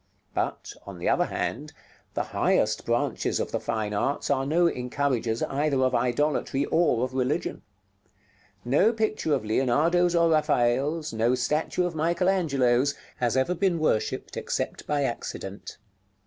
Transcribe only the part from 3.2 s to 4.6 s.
of the fine arts are